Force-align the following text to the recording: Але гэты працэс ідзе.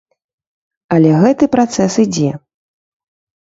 Але 0.95 1.11
гэты 1.25 1.51
працэс 1.59 2.01
ідзе. 2.07 2.33